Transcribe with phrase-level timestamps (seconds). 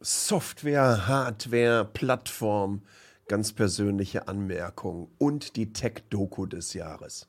[0.00, 2.82] Software, Hardware, Plattform,
[3.26, 7.28] ganz persönliche Anmerkungen und die Tech-Doku des Jahres.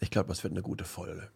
[0.00, 1.28] Ich glaube, das wird eine gute Folge.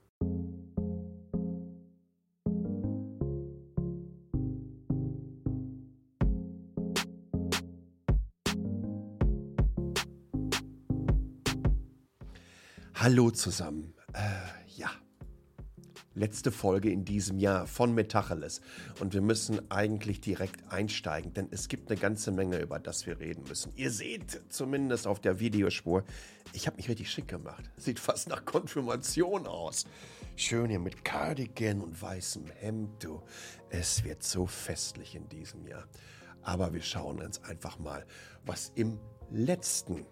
[12.95, 13.93] Hallo zusammen.
[14.15, 14.21] Äh,
[14.75, 14.91] ja.
[16.16, 18.62] Letzte Folge in diesem Jahr von Metacheles.
[19.01, 23.20] Und wir müssen eigentlich direkt einsteigen, denn es gibt eine ganze Menge, über das wir
[23.20, 23.70] reden müssen.
[23.77, 26.05] Ihr seht zumindest auf der Videospur,
[26.55, 27.70] ich habe mich richtig schick gemacht.
[27.77, 29.84] Sieht fast nach Konfirmation aus.
[30.36, 33.22] Schön hier mit Cardigan und weißem Hemd, du.
[33.69, 35.86] Es wird so festlich in diesem Jahr.
[36.41, 38.06] Aber wir schauen uns einfach mal,
[38.46, 38.98] was im
[39.30, 40.06] letzten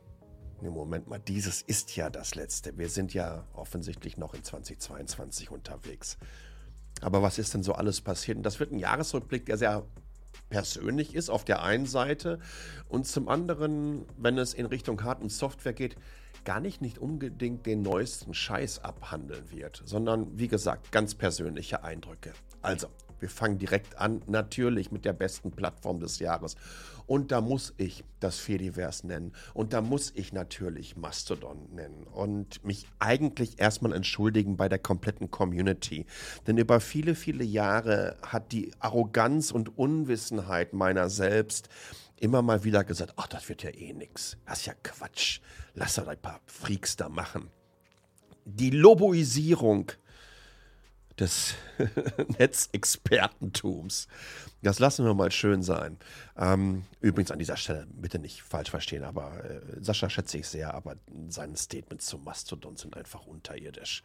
[0.61, 2.77] Nee, Moment mal, dieses ist ja das letzte.
[2.79, 6.17] Wir sind ja offensichtlich noch in 2022 unterwegs.
[7.01, 8.37] Aber was ist denn so alles passiert?
[8.37, 9.85] Und das wird ein Jahresrückblick, der sehr
[10.49, 12.39] persönlich ist auf der einen Seite
[12.89, 15.97] und zum anderen, wenn es in Richtung Hard- und Software geht,
[16.45, 22.33] gar nicht nicht unbedingt den neuesten Scheiß abhandeln wird, sondern wie gesagt, ganz persönliche Eindrücke.
[22.63, 22.89] Also,
[23.21, 26.57] wir fangen direkt an, natürlich mit der besten Plattform des Jahres.
[27.07, 29.33] Und da muss ich das Fediverse nennen.
[29.53, 32.05] Und da muss ich natürlich Mastodon nennen.
[32.05, 36.07] Und mich eigentlich erstmal entschuldigen bei der kompletten Community.
[36.47, 41.69] Denn über viele, viele Jahre hat die Arroganz und Unwissenheit meiner selbst
[42.17, 44.37] immer mal wieder gesagt, ach, das wird ja eh nix.
[44.47, 45.41] Das ist ja Quatsch.
[45.75, 47.51] Lass doch ein paar Freaks da machen.
[48.47, 49.93] Die Loboisierung
[51.19, 51.55] des
[52.39, 54.09] Netzexpertentums.
[54.63, 55.99] Das lassen wir mal schön sein.
[56.37, 60.75] Ähm, übrigens an dieser Stelle bitte nicht falsch verstehen, aber äh, Sascha schätze ich sehr,
[60.75, 60.97] aber
[61.29, 64.03] seine Statements zum Mastodon sind einfach unterirdisch.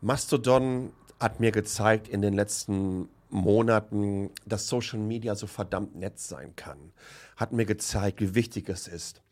[0.00, 6.54] Mastodon hat mir gezeigt in den letzten Monaten, dass Social Media so verdammt nett sein
[6.56, 6.92] kann.
[7.36, 9.22] Hat mir gezeigt, wie wichtig es ist,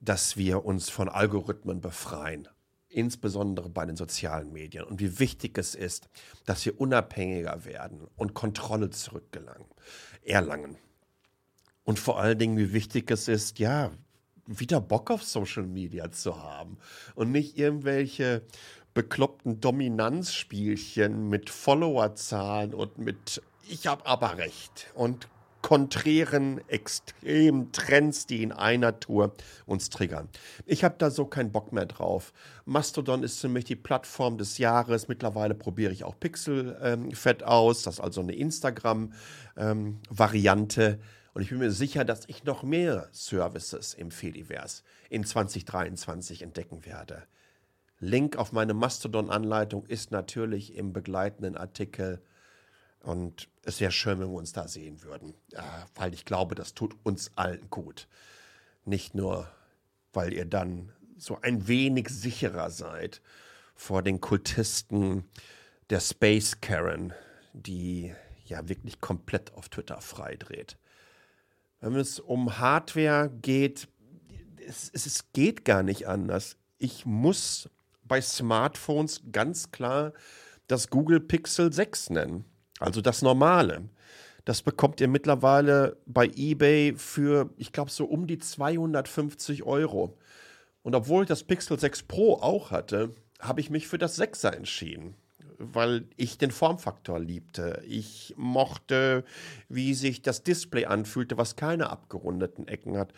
[0.00, 2.48] dass wir uns von Algorithmen befreien
[2.92, 6.08] insbesondere bei den sozialen Medien und wie wichtig es ist,
[6.46, 9.66] dass wir unabhängiger werden und Kontrolle zurückgelangen,
[10.22, 10.76] erlangen.
[11.84, 13.90] Und vor allen Dingen, wie wichtig es ist, ja,
[14.46, 16.78] wieder Bock auf Social Media zu haben
[17.14, 18.42] und nicht irgendwelche
[18.94, 25.28] bekloppten Dominanzspielchen mit Followerzahlen und mit ich habe aber recht und
[25.62, 29.32] konträren extremen Trends, die in einer Tour
[29.64, 30.28] uns triggern.
[30.66, 32.34] Ich habe da so keinen Bock mehr drauf.
[32.64, 35.06] Mastodon ist für mich die Plattform des Jahres.
[35.08, 37.84] Mittlerweile probiere ich auch Pixelfett ähm, aus.
[37.84, 40.82] Das ist also eine Instagram-Variante.
[40.82, 40.98] Ähm,
[41.34, 46.84] und ich bin mir sicher, dass ich noch mehr Services im Fediverse in 2023 entdecken
[46.84, 47.22] werde.
[48.00, 52.20] Link auf meine Mastodon-Anleitung ist natürlich im begleitenden Artikel
[53.02, 55.34] und es wäre schön, wenn wir uns da sehen würden,
[55.94, 58.08] weil ich glaube, das tut uns allen gut.
[58.84, 59.48] Nicht nur,
[60.12, 63.22] weil ihr dann so ein wenig sicherer seid
[63.74, 65.24] vor den Kultisten
[65.90, 67.12] der Space Karen,
[67.52, 68.14] die
[68.44, 70.78] ja wirklich komplett auf Twitter freidreht.
[71.80, 73.88] Wenn es um Hardware geht,
[74.66, 76.56] es, es geht gar nicht anders.
[76.78, 77.68] Ich muss
[78.04, 80.12] bei Smartphones ganz klar
[80.66, 82.44] das Google Pixel 6 nennen.
[82.82, 83.88] Also das Normale.
[84.44, 90.18] Das bekommt ihr mittlerweile bei eBay für, ich glaube, so um die 250 Euro.
[90.82, 94.50] Und obwohl ich das Pixel 6 Pro auch hatte, habe ich mich für das 6er
[94.50, 95.14] entschieden,
[95.58, 97.80] weil ich den Formfaktor liebte.
[97.86, 99.24] Ich mochte,
[99.68, 103.12] wie sich das Display anfühlte, was keine abgerundeten Ecken hat.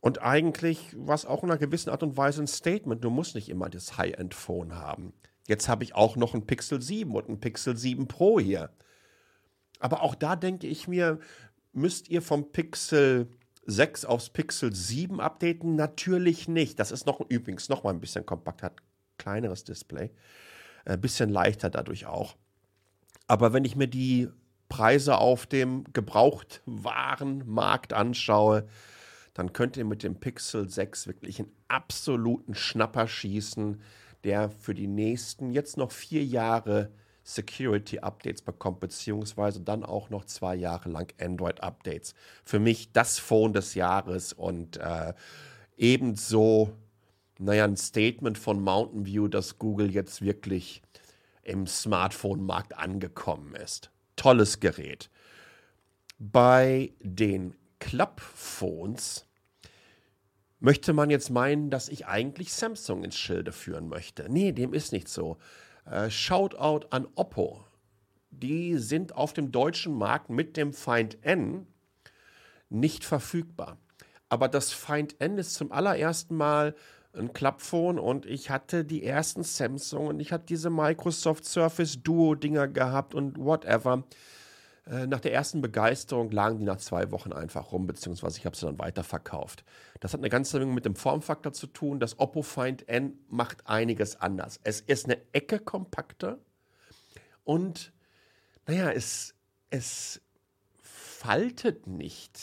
[0.00, 3.02] Und eigentlich war es auch in einer gewissen Art und Weise ein Statement.
[3.02, 5.12] Du musst nicht immer das High-End-Phone haben.
[5.48, 8.70] Jetzt habe ich auch noch ein Pixel 7 und ein Pixel 7 Pro hier.
[9.78, 11.18] Aber auch da denke ich mir,
[11.72, 13.28] müsst ihr vom Pixel
[13.66, 15.76] 6 aufs Pixel 7 updaten?
[15.76, 16.80] Natürlich nicht.
[16.80, 18.76] Das ist noch übrigens noch mal ein bisschen kompakt, hat
[19.18, 20.10] kleineres Display,
[20.84, 22.36] ein äh, bisschen leichter dadurch auch.
[23.26, 24.28] Aber wenn ich mir die
[24.68, 28.66] Preise auf dem Gebrauchtwarenmarkt anschaue,
[29.34, 33.80] dann könnt ihr mit dem Pixel 6 wirklich einen absoluten Schnapper schießen,
[34.24, 36.90] der für die nächsten jetzt noch vier Jahre
[37.28, 42.14] Security-Updates bekommt, beziehungsweise dann auch noch zwei Jahre lang Android-Updates.
[42.42, 45.12] Für mich das Phone des Jahres und äh,
[45.76, 46.70] ebenso,
[47.38, 50.80] naja, ein Statement von Mountain View, dass Google jetzt wirklich
[51.42, 53.90] im Smartphone-Markt angekommen ist.
[54.16, 55.10] Tolles Gerät.
[56.18, 59.26] Bei den Club-Phones
[60.60, 64.30] möchte man jetzt meinen, dass ich eigentlich Samsung ins Schilde führen möchte.
[64.30, 65.36] Nee, dem ist nicht so.
[65.90, 67.64] Äh, Shoutout an Oppo.
[68.30, 71.66] Die sind auf dem deutschen Markt mit dem Find N
[72.68, 73.78] nicht verfügbar.
[74.28, 76.74] Aber das Find N ist zum allerersten Mal
[77.14, 82.34] ein Klappphone und ich hatte die ersten Samsung und ich hatte diese Microsoft Surface Duo
[82.34, 84.04] Dinger gehabt und whatever.
[84.88, 88.56] Äh, nach der ersten Begeisterung lagen die nach zwei Wochen einfach rum, beziehungsweise ich habe
[88.56, 89.64] sie dann weiterverkauft.
[90.00, 92.00] Das hat eine ganze Menge mit dem Formfaktor zu tun.
[92.00, 94.60] Das Oppo Find N macht einiges anders.
[94.64, 96.38] Es ist eine Ecke kompakter
[97.44, 97.92] und,
[98.66, 99.34] naja, es,
[99.70, 100.22] es
[100.82, 102.40] faltet nicht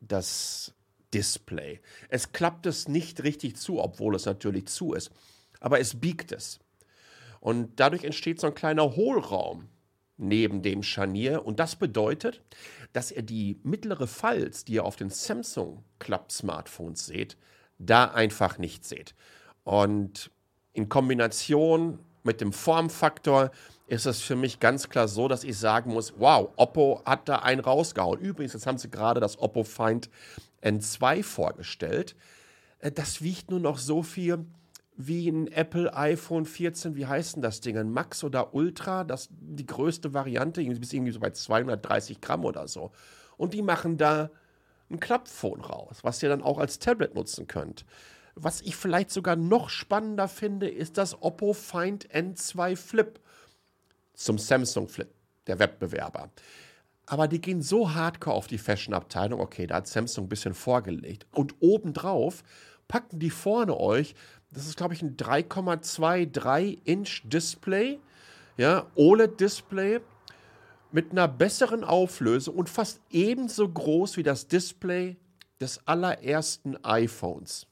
[0.00, 0.74] das
[1.12, 1.80] Display.
[2.08, 5.10] Es klappt es nicht richtig zu, obwohl es natürlich zu ist.
[5.60, 6.60] Aber es biegt es.
[7.40, 9.68] Und dadurch entsteht so ein kleiner Hohlraum
[10.16, 11.44] neben dem Scharnier.
[11.44, 12.42] Und das bedeutet,
[12.92, 17.36] dass ihr die mittlere Falz, die ihr auf den Samsung Club Smartphones seht,
[17.78, 19.14] da einfach nicht seht.
[19.64, 20.30] Und
[20.72, 23.50] in Kombination mit dem Formfaktor
[23.86, 27.36] ist es für mich ganz klar so, dass ich sagen muss, wow, Oppo hat da
[27.36, 28.20] einen rausgehauen.
[28.20, 30.08] Übrigens, jetzt haben sie gerade das Oppo Find
[30.62, 32.16] N2 vorgestellt.
[32.78, 34.46] Äh, das wiegt nur noch so viel
[34.96, 37.76] wie ein Apple iPhone 14, wie heißt denn das Ding?
[37.76, 42.68] Ein Max oder Ultra, das die größte Variante, bis irgendwie so bei 230 Gramm oder
[42.68, 42.92] so.
[43.36, 44.30] Und die machen da
[44.90, 47.84] ein Klappphone raus, was ihr dann auch als Tablet nutzen könnt.
[48.36, 53.20] Was ich vielleicht sogar noch spannender finde, ist das Oppo Find N2 Flip
[54.14, 55.12] zum Samsung Flip,
[55.46, 56.30] der Wettbewerber.
[57.06, 59.40] Aber die gehen so hardcore auf die Fashion-Abteilung.
[59.40, 61.26] Okay, da hat Samsung ein bisschen vorgelegt.
[61.32, 62.42] Und obendrauf
[62.88, 64.14] packen die vorne euch,
[64.54, 67.98] das ist glaube ich ein 3,23 Inch Display,
[68.56, 70.00] ja, OLED-Display
[70.92, 75.16] mit einer besseren Auflösung und fast ebenso groß wie das Display
[75.60, 77.66] des allerersten iPhones.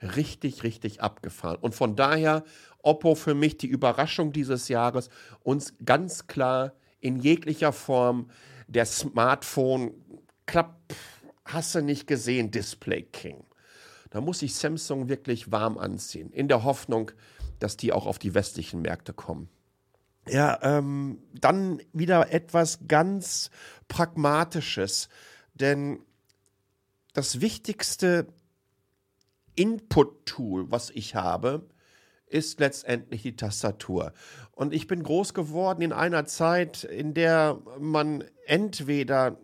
[0.00, 1.58] Richtig, richtig abgefahren.
[1.60, 2.44] Und von daher
[2.82, 5.10] Oppo für mich die Überraschung dieses Jahres,
[5.42, 8.30] uns ganz klar in jeglicher Form
[8.68, 9.92] der Smartphone
[10.46, 10.76] Klapp,
[11.44, 13.42] hast du nicht gesehen, Display King.
[14.10, 17.10] Da muss sich Samsung wirklich warm anziehen, in der Hoffnung,
[17.58, 19.48] dass die auch auf die westlichen Märkte kommen.
[20.28, 23.50] Ja, ähm, dann wieder etwas ganz
[23.88, 25.08] Pragmatisches,
[25.54, 26.00] denn
[27.12, 28.26] das wichtigste
[29.54, 31.68] Input-Tool, was ich habe,
[32.26, 34.12] ist letztendlich die Tastatur.
[34.52, 39.38] Und ich bin groß geworden in einer Zeit, in der man entweder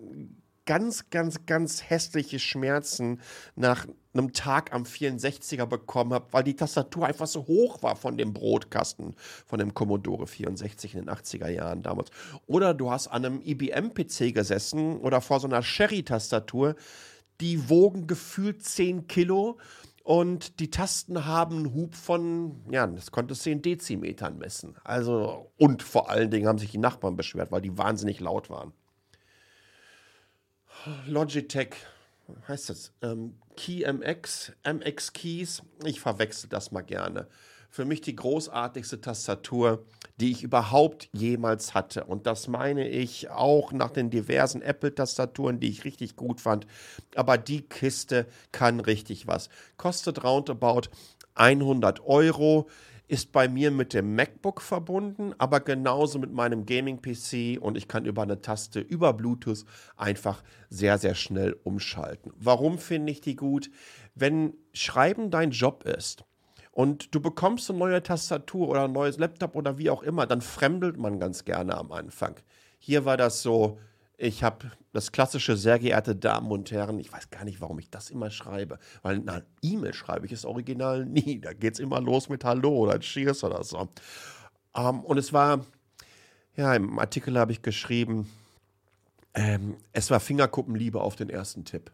[0.66, 3.20] ganz, ganz, ganz hässliche Schmerzen
[3.56, 8.16] nach einem Tag am 64er bekommen hat, weil die Tastatur einfach so hoch war von
[8.16, 9.14] dem Brotkasten,
[9.46, 12.10] von dem Commodore 64 in den 80er Jahren damals.
[12.46, 16.76] Oder du hast an einem IBM-PC gesessen oder vor so einer Sherry-Tastatur,
[17.40, 19.58] die wogen gefühlt 10 Kilo
[20.04, 24.74] und die Tasten haben einen Hub von, ja, das konntest du in Dezimetern messen.
[24.82, 28.72] Also, und vor allen Dingen haben sich die Nachbarn beschwert, weil die wahnsinnig laut waren.
[31.06, 31.74] Logitech,
[32.48, 32.92] heißt das?
[33.02, 37.28] Ähm, Key MX, MX Keys, ich verwechsel das mal gerne.
[37.70, 39.84] Für mich die großartigste Tastatur
[40.22, 42.04] die ich überhaupt jemals hatte.
[42.04, 46.66] Und das meine ich auch nach den diversen Apple-Tastaturen, die ich richtig gut fand.
[47.16, 49.48] Aber die Kiste kann richtig was.
[49.76, 50.82] Kostet roundabout
[51.34, 52.68] 100 Euro
[53.12, 58.06] ist bei mir mit dem MacBook verbunden, aber genauso mit meinem Gaming-PC und ich kann
[58.06, 59.66] über eine Taste über Bluetooth
[59.98, 62.32] einfach sehr, sehr schnell umschalten.
[62.36, 63.70] Warum finde ich die gut?
[64.14, 66.24] Wenn Schreiben dein Job ist,
[66.74, 70.40] und du bekommst eine neue Tastatur oder ein neues Laptop oder wie auch immer, dann
[70.40, 72.36] fremdelt man ganz gerne am Anfang.
[72.78, 73.78] Hier war das so,
[74.22, 77.90] ich habe das klassische, sehr geehrte Damen und Herren, ich weiß gar nicht, warum ich
[77.90, 81.40] das immer schreibe, weil eine E-Mail schreibe ich das Original nie.
[81.40, 83.88] Da geht es immer los mit Hallo oder Cheers oder so.
[84.76, 85.66] Ähm, und es war,
[86.54, 88.30] ja, im Artikel habe ich geschrieben,
[89.34, 91.90] ähm, es war Fingerkuppenliebe auf den ersten Tipp.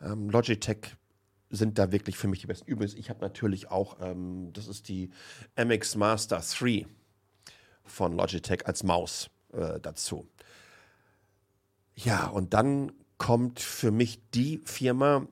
[0.00, 0.96] Ähm, Logitech
[1.50, 2.68] sind da wirklich für mich die besten.
[2.68, 5.10] Übrigens, ich habe natürlich auch, ähm, das ist die
[5.54, 6.84] MX Master 3
[7.84, 10.26] von Logitech als Maus äh, dazu.
[12.04, 15.26] Ja, und dann kommt für mich die Firma,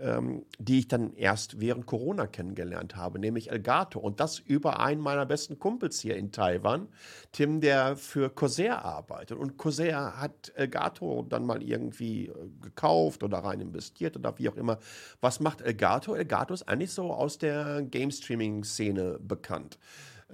[0.00, 4.00] ähm, die ich dann erst während Corona kennengelernt habe, nämlich Elgato.
[4.00, 6.88] Und das über einen meiner besten Kumpels hier in Taiwan,
[7.30, 9.38] Tim, der für Corsair arbeitet.
[9.38, 12.32] Und Corsair hat Elgato dann mal irgendwie äh,
[12.62, 14.78] gekauft oder rein investiert oder wie auch immer.
[15.20, 16.16] Was macht Elgato?
[16.16, 19.78] Elgato ist eigentlich so aus der Game-Streaming-Szene bekannt.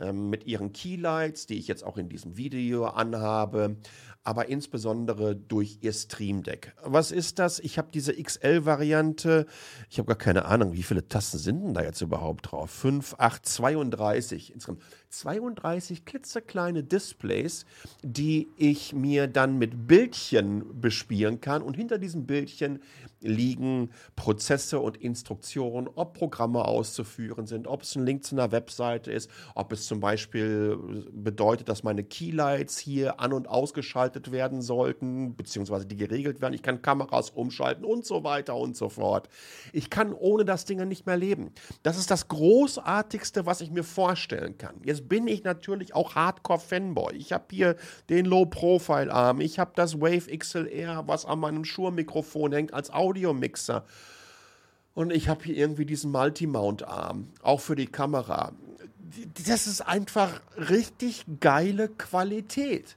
[0.00, 3.76] Ähm, mit ihren Keylights, die ich jetzt auch in diesem Video anhabe,
[4.24, 6.74] aber insbesondere durch ihr Stream Deck.
[6.82, 7.58] Was ist das?
[7.60, 9.46] Ich habe diese XL-Variante.
[9.90, 12.70] Ich habe gar keine Ahnung, wie viele Tasten sind denn da jetzt überhaupt drauf?
[12.70, 14.54] 5, 8, 32.
[14.54, 17.66] Insgesamt 32 klitzekleine Displays,
[18.02, 21.62] die ich mir dann mit Bildchen bespielen kann.
[21.62, 22.80] Und hinter diesen Bildchen
[23.24, 29.10] liegen Prozesse und Instruktionen, ob Programme auszuführen sind, ob es ein Link zu einer Webseite
[29.10, 30.78] ist, ob es zum Beispiel
[31.12, 36.54] bedeutet, dass meine Keylights hier an- und ausgeschaltet werden sollten, beziehungsweise die geregelt werden.
[36.54, 39.28] Ich kann Kameras umschalten und so weiter und so fort.
[39.72, 41.52] Ich kann ohne das Ding nicht mehr leben.
[41.82, 44.76] Das ist das Großartigste, was ich mir vorstellen kann.
[44.84, 47.14] Jetzt bin ich natürlich auch Hardcore-Fanboy.
[47.16, 47.76] Ich habe hier
[48.10, 53.84] den Low-Profile-Arm, ich habe das Wave XLR, was an meinem Shure-Mikrofon hängt, als Audiomixer.
[54.94, 58.52] Und ich habe hier irgendwie diesen Multi-Mount-Arm, auch für die Kamera.
[59.46, 62.96] Das ist einfach richtig geile Qualität.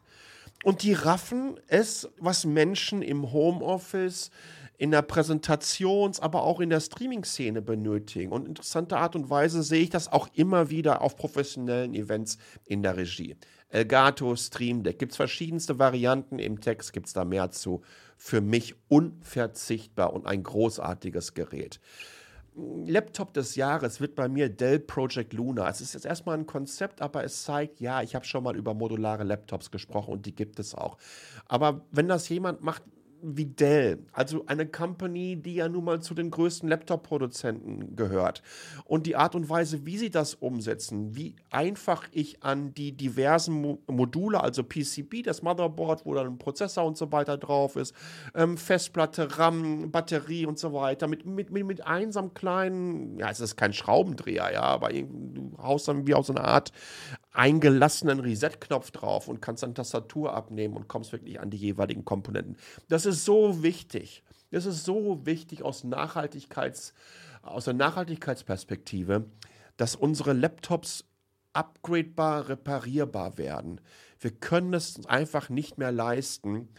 [0.64, 4.32] Und die raffen es, was Menschen im Homeoffice,
[4.80, 8.32] in der Präsentations-, aber auch in der Streaming-Szene benötigen.
[8.32, 12.84] Und interessante Art und Weise sehe ich das auch immer wieder auf professionellen Events in
[12.84, 13.38] der Regie.
[13.70, 15.00] Elgato Stream Deck.
[15.00, 16.38] Gibt es verschiedenste Varianten.
[16.40, 17.82] Im Text gibt es da mehr zu.
[18.18, 21.80] Für mich unverzichtbar und ein großartiges Gerät.
[22.58, 25.70] Laptop des Jahres wird bei mir Dell Project Luna.
[25.70, 28.74] Es ist jetzt erstmal ein Konzept, aber es zeigt, ja, ich habe schon mal über
[28.74, 30.98] modulare Laptops gesprochen und die gibt es auch.
[31.46, 32.82] Aber wenn das jemand macht,
[33.22, 38.42] wie Dell, also eine Company, die ja nun mal zu den größten Laptop-Produzenten gehört.
[38.86, 43.62] Und die Art und Weise, wie sie das umsetzen, wie einfach ich an die diversen
[43.62, 47.94] Mo Module, also PCB, das Motherboard, wo dann ein Prozessor und so weiter drauf ist,
[48.36, 53.40] ähm, Festplatte, RAM, Batterie und so weiter, mit, mit, mit, mit einsam kleinen, ja, es
[53.40, 56.72] ist kein Schraubendreher, ja, aber du haust dann wie auf so eine Art
[57.38, 62.58] eingelassenen Reset-Knopf drauf und kannst dann Tastatur abnehmen und kommst wirklich an die jeweiligen Komponenten.
[62.90, 64.24] Das ist so wichtig.
[64.52, 66.94] Das ist so wichtig aus, Nachhaltigkeits,
[67.42, 69.26] aus der Nachhaltigkeitsperspektive,
[69.76, 71.06] dass unsere Laptops
[71.54, 73.82] upgradebar, reparierbar werden.
[74.20, 76.70] Wir können es einfach nicht mehr leisten,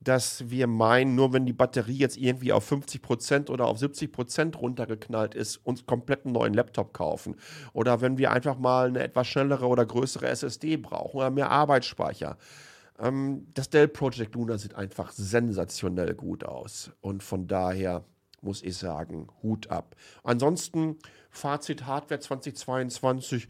[0.00, 4.12] dass wir meinen, nur wenn die Batterie jetzt irgendwie auf 50 Prozent oder auf 70
[4.12, 7.36] Prozent runtergeknallt ist, uns komplett einen neuen Laptop kaufen.
[7.72, 12.38] Oder wenn wir einfach mal eine etwas schnellere oder größere SSD brauchen oder mehr Arbeitsspeicher.
[12.98, 16.92] Ähm, das Dell Project Luna sieht einfach sensationell gut aus.
[17.00, 18.04] Und von daher
[18.40, 19.96] muss ich sagen, Hut ab.
[20.22, 20.96] Ansonsten,
[21.30, 23.48] Fazit Hardware 2022,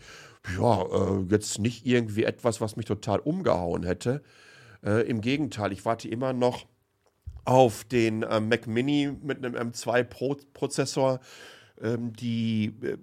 [0.58, 4.22] ja, äh, jetzt nicht irgendwie etwas, was mich total umgehauen hätte.
[4.84, 6.66] Äh, Im Gegenteil, ich warte immer noch
[7.44, 11.20] auf den äh, Mac Mini mit einem M2-Prozessor.
[11.80, 12.98] Ähm, die äh,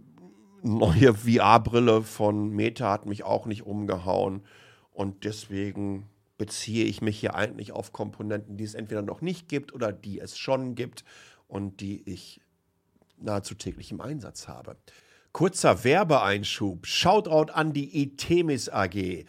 [0.61, 4.43] neue VR-Brille von Meta hat mich auch nicht umgehauen.
[4.91, 9.73] Und deswegen beziehe ich mich hier eigentlich auf Komponenten, die es entweder noch nicht gibt
[9.73, 11.03] oder die es schon gibt
[11.47, 12.41] und die ich
[13.17, 14.75] nahezu täglich im Einsatz habe.
[15.31, 16.85] Kurzer Werbeeinschub.
[16.85, 19.25] Shoutout an die Itemis AG.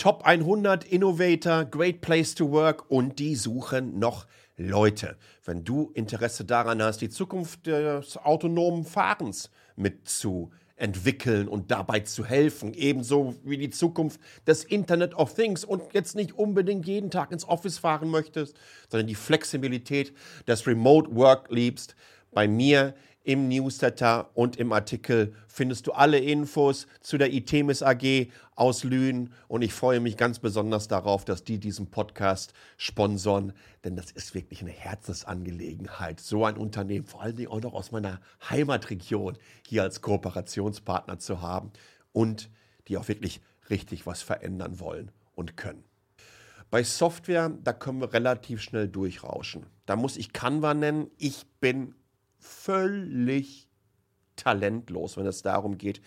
[0.00, 4.26] Top 100 Innovator, Great Place to Work und die suchen noch
[4.56, 5.18] Leute.
[5.44, 12.24] Wenn du Interesse daran hast, die Zukunft des autonomen Fahrens mitzuentwickeln, entwickeln und dabei zu
[12.24, 12.72] helfen.
[12.72, 17.46] Ebenso wie die Zukunft des Internet of Things und jetzt nicht unbedingt jeden Tag ins
[17.46, 18.56] Office fahren möchtest,
[18.88, 20.14] sondern die Flexibilität
[20.48, 21.94] des Remote Work liebst.
[22.32, 22.94] Bei mir
[23.30, 29.32] im Newsletter und im Artikel findest du alle Infos zu der ITEMIS AG aus Lünen
[29.46, 33.52] und ich freue mich ganz besonders darauf, dass die diesen Podcast sponsoren,
[33.84, 37.92] denn das ist wirklich eine Herzensangelegenheit, so ein Unternehmen, vor allen Dingen auch noch aus
[37.92, 38.20] meiner
[38.50, 41.70] Heimatregion, hier als Kooperationspartner zu haben
[42.10, 42.50] und
[42.88, 45.84] die auch wirklich richtig was verändern wollen und können.
[46.68, 49.66] Bei Software, da können wir relativ schnell durchrauschen.
[49.86, 51.12] Da muss ich Canva nennen.
[51.16, 51.94] Ich bin
[52.40, 53.70] völlig
[54.40, 56.00] talentlos, wenn es darum geht,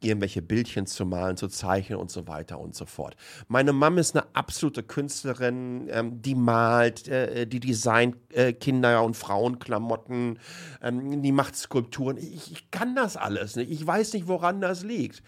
[0.00, 3.16] irgendwelche Bildchen zu malen, zu zeichnen und so weiter und so fort.
[3.48, 9.16] Meine Mom ist eine absolute Künstlerin, ähm, die malt, äh, die designt äh, Kinder- und
[9.16, 10.38] Frauenklamotten,
[10.82, 12.16] ähm, die macht Skulpturen.
[12.18, 13.70] Ich, ich kann das alles nicht.
[13.70, 15.22] Ich weiß nicht, woran das liegt.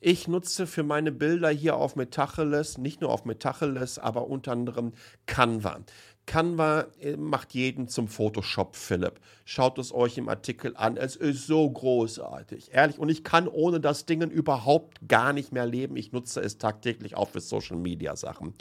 [0.00, 4.92] Ich nutze für meine Bilder hier auf Metacheles, nicht nur auf Metacheles, aber unter anderem
[5.24, 5.78] Canva.
[6.26, 9.20] Canva äh, macht jeden zum Photoshop Philipp.
[9.44, 10.96] Schaut es euch im Artikel an.
[10.96, 12.70] Es ist so großartig.
[12.72, 12.98] Ehrlich.
[12.98, 15.96] Und ich kann ohne das Ding überhaupt gar nicht mehr leben.
[15.96, 18.54] Ich nutze es tagtäglich auch für Social Media Sachen.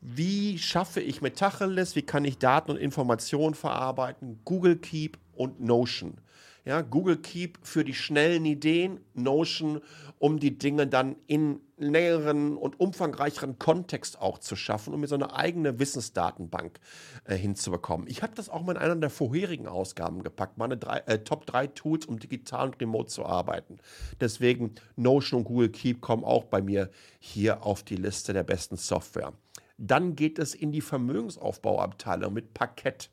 [0.00, 1.96] Wie schaffe ich Metacheles?
[1.96, 4.40] Wie kann ich Daten und Informationen verarbeiten?
[4.44, 6.18] Google Keep und Notion.
[6.64, 9.80] Ja, Google Keep für die schnellen Ideen, Notion,
[10.18, 15.14] um die Dinge dann in näheren und umfangreicheren Kontext auch zu schaffen, um mir so
[15.14, 16.80] eine eigene Wissensdatenbank
[17.24, 18.06] äh, hinzubekommen.
[18.08, 21.46] Ich habe das auch mal in einer der vorherigen Ausgaben gepackt, meine drei, äh, Top
[21.46, 23.78] 3 Tools, um digital und remote zu arbeiten.
[24.20, 28.76] Deswegen Notion und Google Keep kommen auch bei mir hier auf die Liste der besten
[28.76, 29.32] Software.
[29.78, 33.10] Dann geht es in die Vermögensaufbauabteilung mit Parkett.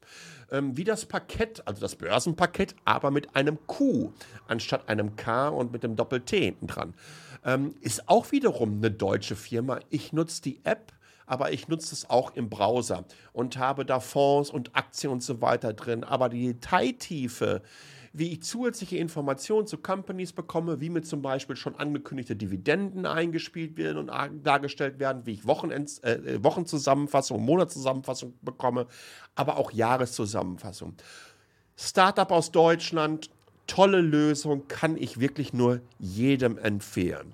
[0.50, 4.14] Ähm, wie das Parkett, also das Börsenparkett, aber mit einem Q
[4.48, 6.94] anstatt einem K und mit dem Doppel-T hinten dran.
[7.46, 9.80] Ähm, ist auch wiederum eine deutsche Firma.
[9.90, 10.94] Ich nutze die App
[11.26, 15.42] aber ich nutze es auch im Browser und habe da Fonds und Aktien und so
[15.42, 16.04] weiter drin.
[16.04, 17.62] Aber die Detailtiefe,
[18.12, 23.78] wie ich zusätzliche Informationen zu Companies bekomme, wie mir zum Beispiel schon angekündigte Dividenden eingespielt
[23.78, 24.12] werden und
[24.44, 28.88] dargestellt werden, wie ich Wochenends, äh, äh Wochenzusammenfassung, Monatszusammenfassung bekomme,
[29.36, 30.94] aber auch Jahreszusammenfassung.
[31.76, 33.32] Startup aus Deutschland,
[33.68, 37.34] tolle Lösung, kann ich wirklich nur jedem empfehlen.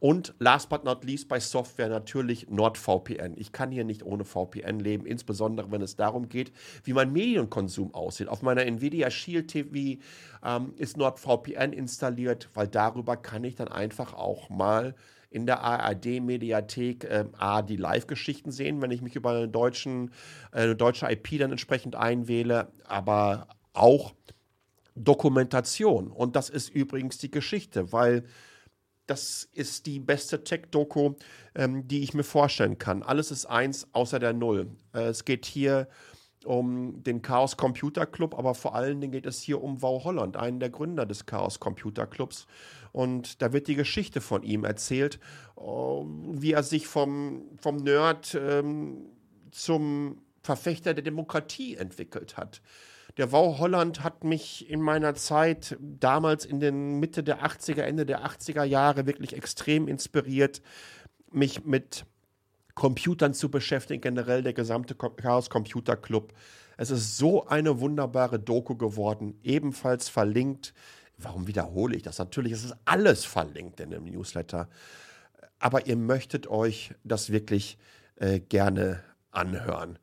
[0.00, 3.34] Und last but not least bei Software natürlich NordVPN.
[3.36, 6.52] Ich kann hier nicht ohne VPN leben, insbesondere wenn es darum geht,
[6.84, 8.28] wie mein Medienkonsum aussieht.
[8.28, 10.00] Auf meiner Nvidia Shield TV
[10.42, 14.94] ähm, ist NordVPN installiert, weil darüber kann ich dann einfach auch mal
[15.28, 20.12] in der ARD-Mediathek äh, A, die Live-Geschichten sehen, wenn ich mich über eine, deutschen,
[20.52, 24.14] äh, eine deutsche IP dann entsprechend einwähle, aber auch
[24.94, 26.10] Dokumentation.
[26.10, 28.24] Und das ist übrigens die Geschichte, weil
[29.06, 31.14] das ist die beste Tech-Doku,
[31.56, 33.02] ähm, die ich mir vorstellen kann.
[33.02, 34.70] Alles ist eins außer der Null.
[34.94, 35.88] Äh, es geht hier
[36.44, 40.36] um den Chaos Computer Club, aber vor allen Dingen geht es hier um Wau Holland,
[40.36, 42.46] einen der Gründer des Chaos Computer Clubs.
[42.92, 45.18] Und da wird die Geschichte von ihm erzählt,
[45.56, 49.06] äh, wie er sich vom, vom Nerd ähm,
[49.50, 52.62] zum Verfechter der Demokratie entwickelt hat.
[53.16, 58.06] Der Wow Holland hat mich in meiner Zeit damals in den Mitte der 80er, Ende
[58.06, 60.62] der 80er Jahre wirklich extrem inspiriert,
[61.30, 62.06] mich mit
[62.74, 66.32] Computern zu beschäftigen, generell der gesamte Chaos Computer Club.
[66.76, 70.72] Es ist so eine wunderbare Doku geworden, ebenfalls verlinkt.
[71.18, 72.18] Warum wiederhole ich das?
[72.18, 74.68] Natürlich ist es alles verlinkt in dem Newsletter.
[75.58, 77.76] Aber ihr möchtet euch das wirklich
[78.16, 79.98] äh, gerne anhören.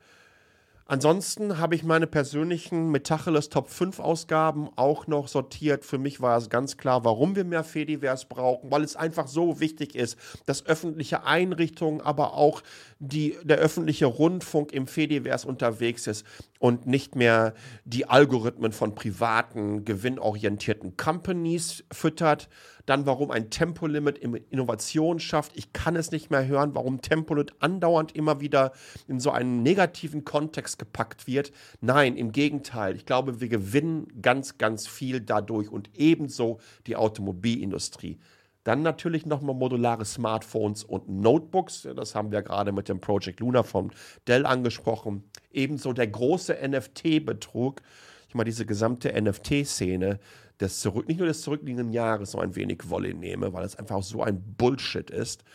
[0.89, 5.83] Ansonsten habe ich meine persönlichen Metacheles Top 5 Ausgaben auch noch sortiert.
[5.83, 9.59] Für mich war es ganz klar, warum wir mehr Fediverse brauchen, weil es einfach so
[9.59, 12.63] wichtig ist, dass öffentliche Einrichtungen, aber auch
[12.99, 16.25] die, der öffentliche Rundfunk im Fediverse unterwegs ist
[16.59, 17.53] und nicht mehr
[17.85, 22.49] die Algorithmen von privaten, gewinnorientierten Companies füttert,
[22.85, 25.51] dann warum ein Tempolimit Innovation schafft.
[25.55, 28.71] Ich kann es nicht mehr hören, warum Tempolimit andauernd immer wieder
[29.07, 31.51] in so einen negativen Kontext gepackt wird.
[31.81, 32.95] Nein, im Gegenteil.
[32.95, 38.19] Ich glaube, wir gewinnen ganz, ganz viel dadurch und ebenso die Automobilindustrie.
[38.67, 41.87] Dann natürlich nochmal modulare Smartphones und Notebooks.
[41.95, 43.93] Das haben wir gerade mit dem Project Luna von
[44.27, 45.23] Dell angesprochen.
[45.53, 47.81] Ebenso der große NFT-Betrug.
[48.27, 50.19] Ich meine, diese gesamte NFT-Szene
[50.59, 54.03] des zurück, nicht nur des zurückliegenden Jahres so ein wenig Wolle nehme, weil es einfach
[54.03, 55.45] so ein Bullshit ist.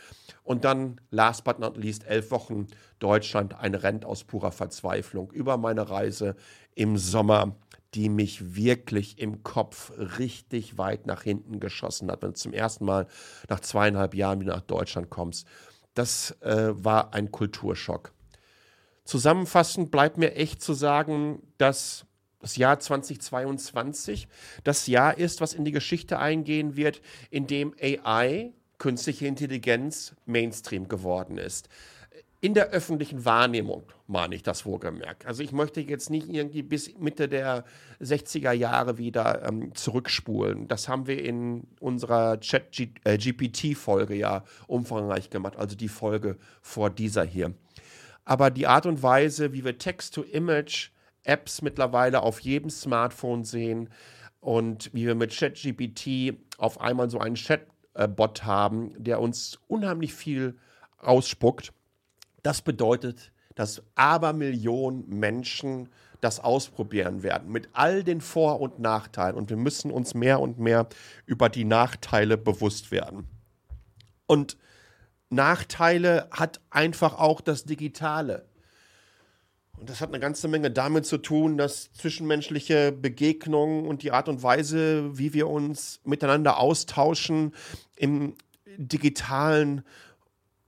[0.43, 2.67] Und dann, last but not least, elf Wochen
[2.99, 6.35] Deutschland, ein Rent aus purer Verzweiflung über meine Reise
[6.75, 7.57] im Sommer,
[7.95, 12.85] die mich wirklich im Kopf richtig weit nach hinten geschossen hat, wenn du zum ersten
[12.85, 13.07] Mal
[13.49, 15.47] nach zweieinhalb Jahren wieder nach Deutschland kommst.
[15.95, 18.13] Das äh, war ein Kulturschock.
[19.05, 22.07] Zusammenfassend bleibt mir echt zu sagen, dass
[22.41, 24.29] das Jahr 2022
[24.65, 27.01] das Jahr ist, was in die Geschichte eingehen wird,
[27.31, 31.69] in dem AI, künstliche Intelligenz, Mainstream geworden ist.
[32.45, 35.27] In der öffentlichen Wahrnehmung meine ich das wohlgemerkt.
[35.27, 37.65] Also ich möchte jetzt nicht irgendwie bis Mitte der
[38.01, 40.67] 60er Jahre wieder ähm, zurückspulen.
[40.67, 47.23] Das haben wir in unserer Chat-GPT-Folge äh, ja umfangreich gemacht, also die Folge vor dieser
[47.23, 47.55] hier.
[48.25, 50.91] Aber die Art und Weise, wie wir Text-to-Image
[51.23, 53.89] Apps mittlerweile auf jedem Smartphone sehen
[54.41, 60.59] und wie wir mit ChatGPT auf einmal so einen Chatbot haben, der uns unheimlich viel
[60.99, 61.73] ausspuckt.
[62.43, 65.89] Das bedeutet, dass Abermillionen Menschen
[66.21, 69.37] das ausprobieren werden mit all den Vor- und Nachteilen.
[69.37, 70.89] Und wir müssen uns mehr und mehr
[71.27, 73.27] über die Nachteile bewusst werden.
[74.27, 74.57] Und
[75.31, 78.47] Nachteile hat einfach auch das Digitale.
[79.79, 84.29] Und das hat eine ganze Menge damit zu tun, dass zwischenmenschliche Begegnungen und die Art
[84.29, 87.53] und Weise, wie wir uns miteinander austauschen,
[87.97, 88.37] im
[88.77, 89.83] digitalen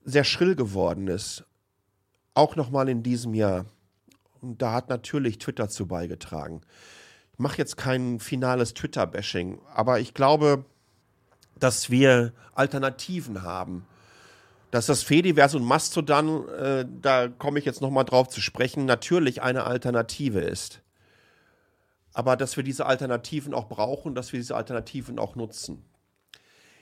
[0.05, 1.45] sehr schrill geworden ist.
[2.35, 3.67] Auch nochmal in diesem Jahr.
[4.41, 6.61] Und da hat natürlich Twitter zu beigetragen.
[7.33, 10.65] Ich mache jetzt kein finales Twitter-Bashing, aber ich glaube,
[11.59, 13.87] dass wir Alternativen haben
[14.75, 19.41] dass das Fediverse und Mastodon, äh, da komme ich jetzt nochmal drauf zu sprechen, natürlich
[19.41, 20.83] eine Alternative ist.
[22.13, 25.85] Aber dass wir diese Alternativen auch brauchen, dass wir diese Alternativen auch nutzen.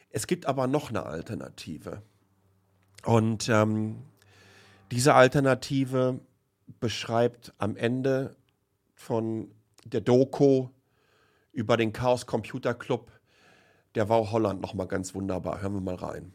[0.09, 2.01] Es gibt aber noch eine Alternative.
[3.05, 4.05] Und ähm,
[4.93, 6.21] diese Alternative
[6.79, 8.37] beschreibt am Ende
[8.95, 9.51] von
[9.85, 10.69] der Doku
[11.51, 13.11] über den Chaos Computer Club
[13.95, 15.63] der Wow Holland nochmal ganz wunderbar.
[15.63, 16.35] Hören wir mal rein.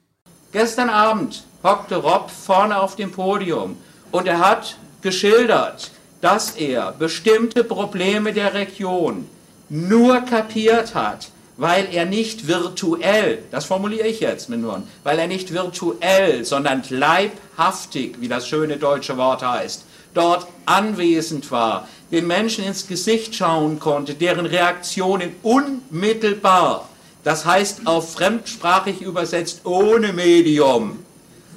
[0.51, 3.77] Gestern Abend hockte Rob vorne auf dem Podium
[4.11, 5.91] und er hat geschildert,
[6.21, 9.29] dass er bestimmte Probleme der Region
[9.69, 15.27] nur kapiert hat, weil er nicht virtuell, das formuliere ich jetzt mit nur, weil er
[15.27, 22.63] nicht virtuell, sondern leibhaftig, wie das schöne deutsche Wort heißt, dort anwesend war, den Menschen
[22.63, 26.87] ins Gesicht schauen konnte, deren Reaktionen unmittelbar
[27.27, 30.99] das heißt auf fremdsprachig übersetzt ohne Medium,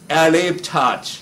[0.09, 1.13] erlebt hat.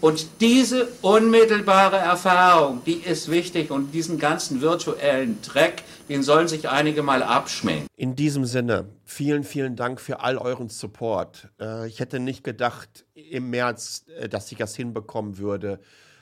[0.00, 6.68] Und diese unmittelbare Erfahrung, die ist wichtig und diesen ganzen virtuellen Dreck, den sollen sich
[6.68, 7.86] einige mal abschminken.
[7.96, 11.48] In diesem Sinne, vielen, vielen Dank für all euren Support.
[11.58, 15.80] Äh, ich hätte nicht gedacht im März, äh, dass ich das hinbekommen würde,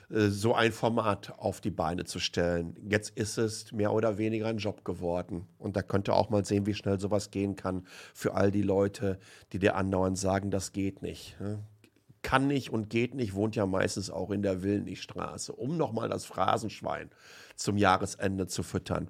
[0.09, 2.77] äh, so ein Format auf die Beine zu stellen.
[2.89, 5.45] Jetzt ist es mehr oder weniger ein Job geworden.
[5.57, 8.61] Und da könnt ihr auch mal sehen, wie schnell sowas gehen kann für all die
[8.61, 9.19] Leute,
[9.51, 11.35] die dir andauernd sagen, das geht nicht.
[12.23, 16.25] Kann nicht und geht nicht, wohnt ja meistens auch in der Willnichstraße, um nochmal das
[16.25, 17.09] Phrasenschwein
[17.55, 19.09] zum Jahresende zu füttern.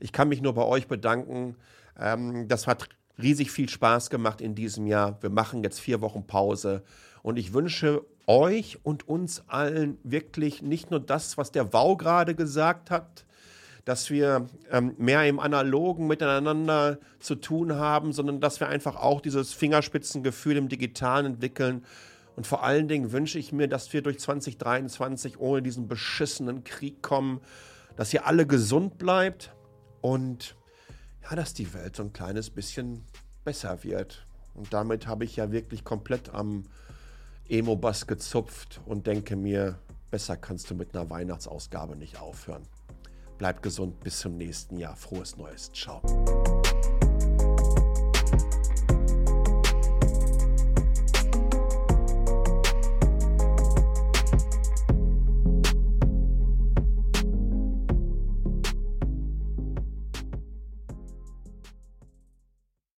[0.00, 1.56] Ich kann mich nur bei euch bedanken.
[1.98, 2.88] Ähm, das hat
[3.20, 5.22] riesig viel Spaß gemacht in diesem Jahr.
[5.22, 6.82] Wir machen jetzt vier Wochen Pause
[7.22, 12.34] und ich wünsche euch und uns allen wirklich nicht nur das, was der Wau gerade
[12.34, 13.24] gesagt hat,
[13.84, 19.20] dass wir ähm, mehr im Analogen miteinander zu tun haben, sondern dass wir einfach auch
[19.20, 21.84] dieses Fingerspitzengefühl im Digitalen entwickeln.
[22.42, 27.00] Und vor allen Dingen wünsche ich mir, dass wir durch 2023 ohne diesen beschissenen Krieg
[27.00, 27.40] kommen,
[27.94, 29.54] dass ihr alle gesund bleibt
[30.00, 30.56] und
[31.22, 33.04] ja, dass die Welt so ein kleines bisschen
[33.44, 34.26] besser wird.
[34.54, 36.64] Und damit habe ich ja wirklich komplett am
[37.48, 39.78] Emo-Bass gezupft und denke mir,
[40.10, 42.64] besser kannst du mit einer Weihnachtsausgabe nicht aufhören.
[43.38, 44.96] Bleibt gesund, bis zum nächsten Jahr.
[44.96, 45.70] Frohes Neues.
[45.72, 46.02] Ciao.